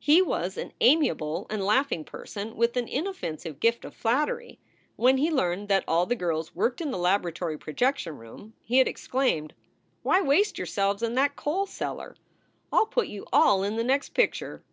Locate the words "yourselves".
10.58-11.00